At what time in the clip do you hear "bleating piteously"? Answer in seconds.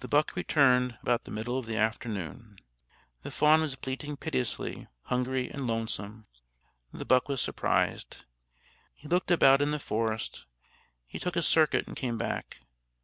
3.76-4.88